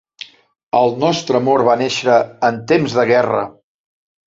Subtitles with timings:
[0.79, 2.17] El nostre amor va néixer
[2.51, 3.47] en temps de guerra